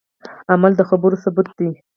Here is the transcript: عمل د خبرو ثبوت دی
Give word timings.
عمل 0.51 0.71
د 0.77 0.81
خبرو 0.89 1.21
ثبوت 1.23 1.49
دی 1.57 1.69